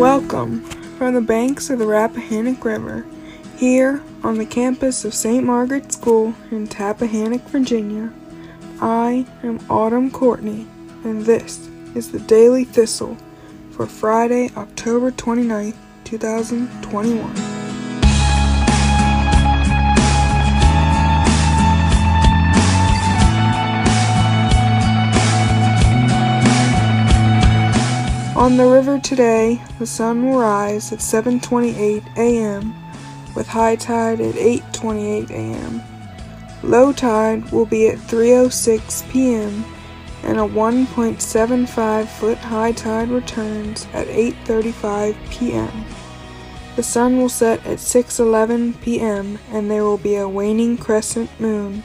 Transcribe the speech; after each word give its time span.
Welcome 0.00 0.62
from 0.96 1.12
the 1.12 1.20
banks 1.20 1.68
of 1.68 1.78
the 1.78 1.84
Rappahannock 1.84 2.64
River, 2.64 3.04
here 3.58 4.02
on 4.24 4.38
the 4.38 4.46
campus 4.46 5.04
of 5.04 5.12
St. 5.12 5.44
Margaret's 5.44 5.94
School 5.94 6.34
in 6.50 6.66
Tappahannock, 6.66 7.42
Virginia. 7.50 8.10
I 8.80 9.26
am 9.42 9.60
Autumn 9.68 10.10
Courtney, 10.10 10.66
and 11.04 11.26
this 11.26 11.68
is 11.94 12.12
the 12.12 12.20
Daily 12.20 12.64
Thistle 12.64 13.18
for 13.72 13.84
Friday, 13.84 14.50
October 14.56 15.10
29th, 15.10 15.76
2021. 16.04 17.59
On 28.40 28.56
the 28.56 28.66
river 28.66 28.98
today, 28.98 29.60
the 29.78 29.86
sun 29.86 30.24
will 30.24 30.38
rise 30.38 30.94
at 30.94 31.00
7:28 31.00 32.02
a.m. 32.16 32.74
with 33.36 33.46
high 33.46 33.76
tide 33.76 34.18
at 34.18 34.34
8:28 34.34 35.28
a.m. 35.28 35.82
Low 36.62 36.90
tide 36.90 37.52
will 37.52 37.66
be 37.66 37.88
at 37.88 37.98
3:06 37.98 39.10
p.m. 39.10 39.62
and 40.22 40.38
a 40.38 40.48
1.75 40.48 42.08
foot 42.08 42.38
high 42.38 42.72
tide 42.72 43.10
returns 43.10 43.86
at 43.92 44.06
8:35 44.06 45.16
p.m. 45.30 45.84
The 46.76 46.82
sun 46.82 47.18
will 47.18 47.28
set 47.28 47.60
at 47.66 47.76
6:11 47.76 48.80
p.m. 48.80 49.38
and 49.52 49.70
there 49.70 49.84
will 49.84 49.98
be 49.98 50.16
a 50.16 50.26
waning 50.26 50.78
crescent 50.78 51.28
moon. 51.38 51.84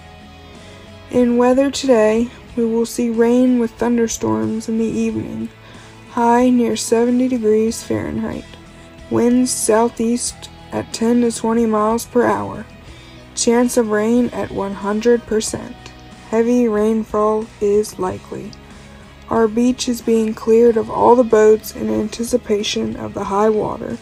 In 1.12 1.36
weather 1.36 1.70
today, 1.70 2.30
we 2.56 2.64
will 2.64 2.86
see 2.86 3.10
rain 3.10 3.60
with 3.60 3.72
thunderstorms 3.72 4.70
in 4.70 4.78
the 4.78 4.86
evening 4.86 5.50
high 6.16 6.50
near 6.50 6.78
70 6.78 7.28
degrees 7.28 7.84
Fahrenheit. 7.84 8.46
Winds 9.12 9.52
southeast 9.52 10.50
at 10.72 10.94
10 10.94 11.20
to 11.20 11.32
20 11.32 11.66
miles 11.66 12.06
per 12.06 12.26
hour. 12.26 12.66
Chance 13.36 13.76
of 13.76 13.90
rain 13.90 14.30
at 14.30 14.48
100%. 14.48 15.76
Heavy 16.30 16.70
rainfall 16.70 17.46
is 17.60 18.00
likely. 18.00 18.50
Our 19.30 19.50
beach 19.50 19.90
is 19.90 20.02
being 20.02 20.34
cleared 20.34 20.78
of 20.78 20.90
all 20.90 21.18
the 21.18 21.24
boats 21.26 21.76
in 21.76 21.90
anticipation 21.90 22.96
of 22.96 23.14
the 23.14 23.26
high 23.26 23.50
water. 23.50 23.98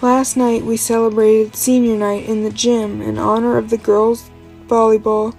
Last 0.00 0.36
night 0.36 0.62
we 0.62 0.76
celebrated 0.76 1.56
senior 1.56 1.96
night 1.96 2.28
in 2.28 2.44
the 2.44 2.50
gym 2.50 3.02
in 3.02 3.18
honor 3.18 3.58
of 3.58 3.70
the 3.70 3.76
girls 3.76 4.30
volleyball 4.68 5.34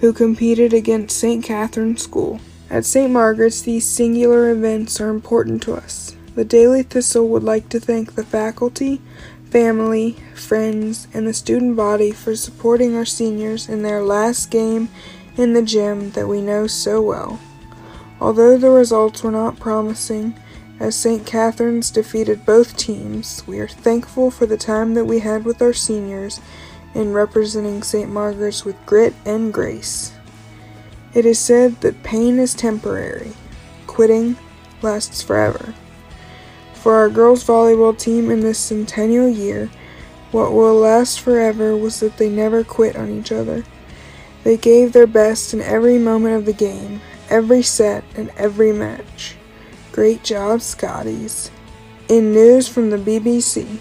who 0.00 0.12
competed 0.12 0.72
against 0.72 1.16
St. 1.16 1.44
Catherine's 1.44 2.02
School. 2.02 2.40
At 2.70 2.84
St. 2.84 3.10
Margaret's, 3.10 3.62
these 3.62 3.84
singular 3.84 4.50
events 4.50 5.00
are 5.00 5.08
important 5.08 5.60
to 5.64 5.74
us. 5.74 6.14
The 6.36 6.44
Daily 6.44 6.84
Thistle 6.84 7.28
would 7.28 7.42
like 7.42 7.68
to 7.70 7.80
thank 7.80 8.14
the 8.14 8.24
faculty, 8.24 9.00
family, 9.50 10.16
friends, 10.36 11.08
and 11.12 11.26
the 11.26 11.34
student 11.34 11.74
body 11.74 12.12
for 12.12 12.36
supporting 12.36 12.94
our 12.94 13.04
seniors 13.04 13.68
in 13.68 13.82
their 13.82 14.02
last 14.02 14.52
game 14.52 14.88
in 15.36 15.52
the 15.52 15.62
gym 15.62 16.12
that 16.12 16.28
we 16.28 16.40
know 16.40 16.68
so 16.68 17.02
well. 17.02 17.40
Although 18.20 18.56
the 18.56 18.70
results 18.70 19.24
were 19.24 19.32
not 19.32 19.58
promising, 19.58 20.38
as 20.78 20.94
St. 20.94 21.26
Catherine's 21.26 21.90
defeated 21.90 22.46
both 22.46 22.76
teams, 22.76 23.42
we 23.48 23.58
are 23.58 23.68
thankful 23.68 24.30
for 24.30 24.46
the 24.46 24.56
time 24.56 24.94
that 24.94 25.06
we 25.06 25.18
had 25.18 25.44
with 25.44 25.60
our 25.60 25.72
seniors 25.72 26.40
in 26.94 27.12
representing 27.12 27.82
St. 27.82 28.08
Margaret's 28.08 28.64
with 28.64 28.76
grit 28.86 29.14
and 29.26 29.52
grace. 29.52 30.12
It 31.12 31.26
is 31.26 31.38
said 31.38 31.80
that 31.80 32.02
pain 32.04 32.38
is 32.38 32.54
temporary, 32.54 33.32
quitting 33.86 34.36
lasts 34.80 35.22
forever. 35.22 35.74
For 36.74 36.94
our 36.94 37.08
girls' 37.08 37.44
volleyball 37.44 37.98
team 37.98 38.30
in 38.30 38.40
this 38.40 38.58
centennial 38.58 39.28
year, 39.28 39.70
what 40.30 40.52
will 40.52 40.76
last 40.76 41.20
forever 41.20 41.76
was 41.76 41.98
that 42.00 42.16
they 42.16 42.30
never 42.30 42.62
quit 42.62 42.94
on 42.96 43.10
each 43.10 43.32
other. 43.32 43.64
They 44.44 44.56
gave 44.56 44.92
their 44.92 45.08
best 45.08 45.52
in 45.52 45.60
every 45.60 45.98
moment 45.98 46.36
of 46.36 46.46
the 46.46 46.52
game, 46.52 47.00
every 47.28 47.62
set, 47.62 48.04
and 48.14 48.30
every 48.36 48.72
match. 48.72 49.34
Great 49.92 50.22
job, 50.22 50.62
Scotties. 50.62 51.50
In 52.08 52.32
news 52.32 52.68
from 52.68 52.90
the 52.90 52.96
BBC. 52.96 53.78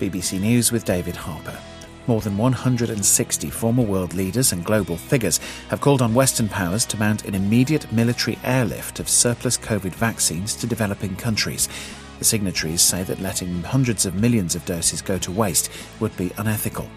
BBC 0.00 0.40
News 0.40 0.72
with 0.72 0.84
David 0.84 1.14
Harper. 1.14 1.58
More 2.06 2.20
than 2.20 2.36
160 2.36 3.50
former 3.50 3.82
world 3.82 4.12
leaders 4.12 4.52
and 4.52 4.64
global 4.64 4.96
figures 4.96 5.38
have 5.68 5.80
called 5.80 6.02
on 6.02 6.14
Western 6.14 6.48
powers 6.48 6.84
to 6.86 6.98
mount 6.98 7.24
an 7.26 7.34
immediate 7.34 7.90
military 7.92 8.38
airlift 8.42 8.98
of 8.98 9.08
surplus 9.08 9.56
COVID 9.56 9.92
vaccines 9.94 10.56
to 10.56 10.66
developing 10.66 11.14
countries. 11.14 11.68
The 12.18 12.24
signatories 12.24 12.82
say 12.82 13.04
that 13.04 13.20
letting 13.20 13.62
hundreds 13.62 14.04
of 14.04 14.16
millions 14.16 14.56
of 14.56 14.64
doses 14.64 15.00
go 15.00 15.16
to 15.18 15.30
waste 15.30 15.70
would 16.00 16.16
be 16.16 16.32
unethical. 16.38 16.88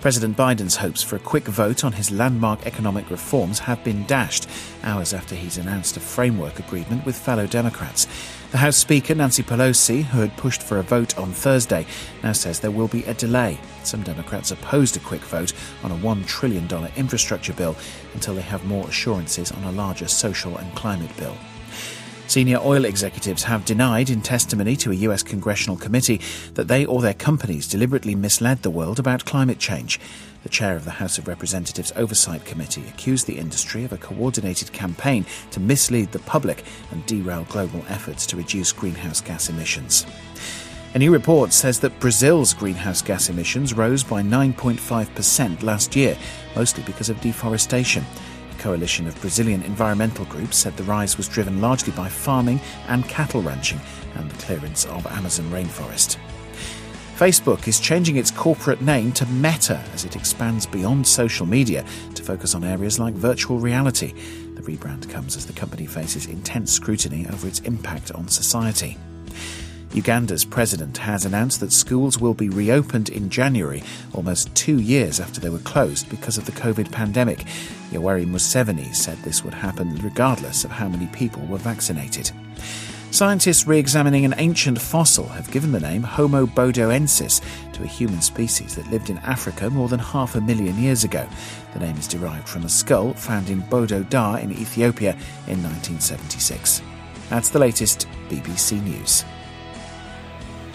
President 0.00 0.36
Biden's 0.36 0.76
hopes 0.76 1.02
for 1.02 1.16
a 1.16 1.18
quick 1.18 1.46
vote 1.46 1.82
on 1.82 1.92
his 1.92 2.12
landmark 2.12 2.64
economic 2.66 3.10
reforms 3.10 3.58
have 3.58 3.82
been 3.82 4.06
dashed 4.06 4.48
hours 4.84 5.12
after 5.12 5.34
he's 5.34 5.58
announced 5.58 5.96
a 5.96 6.00
framework 6.00 6.60
agreement 6.60 7.04
with 7.04 7.18
fellow 7.18 7.48
Democrats. 7.48 8.06
The 8.52 8.58
House 8.58 8.76
Speaker, 8.76 9.16
Nancy 9.16 9.42
Pelosi, 9.42 10.04
who 10.04 10.20
had 10.20 10.36
pushed 10.36 10.62
for 10.62 10.78
a 10.78 10.84
vote 10.84 11.18
on 11.18 11.32
Thursday, 11.32 11.84
now 12.22 12.30
says 12.30 12.60
there 12.60 12.70
will 12.70 12.86
be 12.86 13.02
a 13.04 13.14
delay. 13.14 13.58
Some 13.82 14.04
Democrats 14.04 14.52
opposed 14.52 14.96
a 14.96 15.00
quick 15.00 15.22
vote 15.22 15.52
on 15.82 15.90
a 15.90 15.96
$1 15.96 16.26
trillion 16.26 16.68
infrastructure 16.96 17.52
bill 17.52 17.76
until 18.14 18.34
they 18.34 18.42
have 18.42 18.64
more 18.66 18.86
assurances 18.86 19.50
on 19.50 19.64
a 19.64 19.72
larger 19.72 20.06
social 20.06 20.58
and 20.58 20.72
climate 20.76 21.14
bill. 21.16 21.36
Senior 22.28 22.58
oil 22.58 22.84
executives 22.84 23.44
have 23.44 23.64
denied 23.64 24.10
in 24.10 24.20
testimony 24.20 24.76
to 24.76 24.90
a 24.90 24.96
US 24.96 25.22
congressional 25.22 25.78
committee 25.78 26.20
that 26.52 26.68
they 26.68 26.84
or 26.84 27.00
their 27.00 27.14
companies 27.14 27.66
deliberately 27.66 28.14
misled 28.14 28.62
the 28.62 28.68
world 28.68 28.98
about 28.98 29.24
climate 29.24 29.58
change. 29.58 29.98
The 30.42 30.50
chair 30.50 30.76
of 30.76 30.84
the 30.84 30.90
House 30.90 31.16
of 31.16 31.26
Representatives 31.26 31.90
Oversight 31.96 32.44
Committee 32.44 32.84
accused 32.86 33.26
the 33.26 33.38
industry 33.38 33.82
of 33.82 33.94
a 33.94 33.96
coordinated 33.96 34.72
campaign 34.72 35.24
to 35.52 35.58
mislead 35.58 36.12
the 36.12 36.18
public 36.18 36.64
and 36.90 37.04
derail 37.06 37.46
global 37.48 37.82
efforts 37.88 38.26
to 38.26 38.36
reduce 38.36 38.72
greenhouse 38.72 39.22
gas 39.22 39.48
emissions. 39.48 40.04
A 40.92 40.98
new 40.98 41.10
report 41.10 41.54
says 41.54 41.80
that 41.80 41.98
Brazil's 41.98 42.52
greenhouse 42.52 43.00
gas 43.00 43.30
emissions 43.30 43.72
rose 43.72 44.04
by 44.04 44.20
9.5% 44.20 45.62
last 45.62 45.96
year, 45.96 46.14
mostly 46.54 46.82
because 46.82 47.08
of 47.08 47.18
deforestation 47.22 48.04
coalition 48.58 49.06
of 49.06 49.20
Brazilian 49.20 49.62
environmental 49.62 50.24
groups 50.26 50.58
said 50.58 50.76
the 50.76 50.82
rise 50.84 51.16
was 51.16 51.28
driven 51.28 51.60
largely 51.60 51.92
by 51.92 52.08
farming 52.08 52.60
and 52.88 53.08
cattle 53.08 53.42
ranching 53.42 53.80
and 54.16 54.30
the 54.30 54.42
clearance 54.42 54.84
of 54.86 55.06
Amazon 55.06 55.50
rainforest. 55.50 56.16
Facebook 57.16 57.66
is 57.66 57.80
changing 57.80 58.16
its 58.16 58.30
corporate 58.30 58.80
name 58.80 59.10
to 59.10 59.26
Meta 59.26 59.82
as 59.92 60.04
it 60.04 60.14
expands 60.14 60.66
beyond 60.66 61.04
social 61.04 61.46
media 61.46 61.84
to 62.14 62.22
focus 62.22 62.54
on 62.54 62.62
areas 62.62 63.00
like 63.00 63.14
virtual 63.14 63.58
reality. 63.58 64.12
The 64.54 64.62
rebrand 64.62 65.10
comes 65.10 65.36
as 65.36 65.44
the 65.44 65.52
company 65.52 65.86
faces 65.86 66.26
intense 66.26 66.70
scrutiny 66.72 67.26
over 67.32 67.48
its 67.48 67.58
impact 67.60 68.12
on 68.12 68.28
society. 68.28 68.96
Uganda's 69.94 70.44
president 70.44 70.98
has 70.98 71.24
announced 71.24 71.60
that 71.60 71.72
schools 71.72 72.18
will 72.18 72.34
be 72.34 72.48
reopened 72.48 73.08
in 73.08 73.30
January, 73.30 73.82
almost 74.12 74.54
two 74.54 74.80
years 74.80 75.18
after 75.18 75.40
they 75.40 75.48
were 75.48 75.58
closed 75.60 76.08
because 76.10 76.36
of 76.36 76.44
the 76.44 76.52
COVID 76.52 76.92
pandemic. 76.92 77.44
Yoweri 77.90 78.26
Museveni 78.26 78.94
said 78.94 79.16
this 79.18 79.42
would 79.42 79.54
happen 79.54 79.96
regardless 79.96 80.64
of 80.64 80.70
how 80.70 80.88
many 80.88 81.06
people 81.08 81.44
were 81.46 81.58
vaccinated. 81.58 82.30
Scientists 83.10 83.66
re 83.66 83.78
examining 83.78 84.26
an 84.26 84.34
ancient 84.36 84.78
fossil 84.78 85.26
have 85.28 85.50
given 85.50 85.72
the 85.72 85.80
name 85.80 86.02
Homo 86.02 86.44
bodoensis 86.44 87.40
to 87.72 87.82
a 87.82 87.86
human 87.86 88.20
species 88.20 88.76
that 88.76 88.90
lived 88.90 89.08
in 89.08 89.16
Africa 89.18 89.70
more 89.70 89.88
than 89.88 89.98
half 89.98 90.34
a 90.34 90.40
million 90.42 90.78
years 90.78 91.04
ago. 91.04 91.26
The 91.72 91.80
name 91.80 91.96
is 91.96 92.06
derived 92.06 92.46
from 92.46 92.64
a 92.64 92.68
skull 92.68 93.14
found 93.14 93.48
in 93.48 93.60
Bodo 93.60 94.02
Dar 94.02 94.38
in 94.38 94.52
Ethiopia 94.52 95.12
in 95.46 95.62
1976. 95.62 96.82
That's 97.30 97.48
the 97.48 97.58
latest 97.58 98.06
BBC 98.28 98.82
News. 98.82 99.24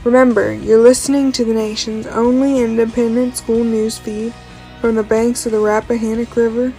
Remember, 0.04 0.54
you're 0.54 0.82
listening 0.82 1.32
to 1.32 1.46
the 1.46 1.54
nation's 1.54 2.08
only 2.08 2.60
independent 2.60 3.38
school 3.38 3.64
news 3.64 3.98
feed 3.98 4.34
from 4.82 4.96
the 4.96 5.04
banks 5.04 5.46
of 5.46 5.54
the 5.54 5.60
Rappahannock 5.60 6.36
River 6.36 6.74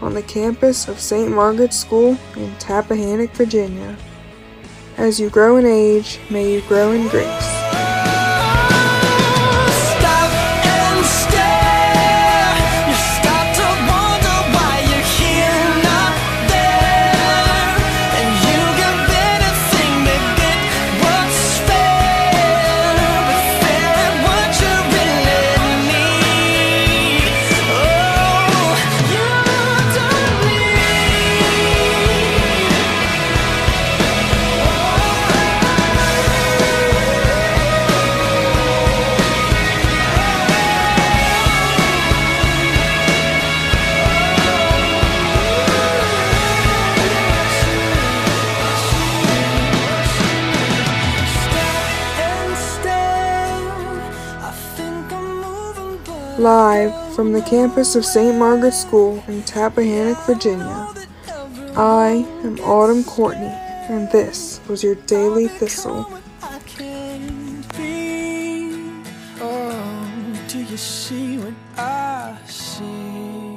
on 0.00 0.14
the 0.14 0.22
campus 0.22 0.86
of 0.86 1.00
St. 1.00 1.30
Margaret's 1.30 1.76
School 1.76 2.16
in 2.36 2.54
Tappahannock, 2.56 3.32
Virginia. 3.32 3.96
As 4.96 5.18
you 5.18 5.30
grow 5.30 5.56
in 5.56 5.66
age, 5.66 6.20
may 6.30 6.52
you 6.52 6.60
grow 6.62 6.92
in 6.92 7.08
grace. 7.08 7.59
Live 56.40 57.14
from 57.14 57.32
the 57.32 57.42
campus 57.42 57.94
of 57.96 58.02
St. 58.02 58.38
Margaret's 58.38 58.80
School 58.80 59.22
in 59.28 59.42
Tappahannock, 59.42 60.24
Virginia, 60.24 60.88
I 61.76 62.26
am 62.42 62.58
Autumn 62.60 63.04
Courtney, 63.04 63.44
and 63.44 64.10
this 64.10 64.58
was 64.66 64.82
your 64.82 64.94
Daily 64.94 65.48
Thistle. 65.48 66.06
Oh, 69.42 70.44
do 70.48 70.58
you 70.62 70.78
see 70.78 71.36
what 71.36 71.52
I 71.76 72.38
see? 72.46 73.49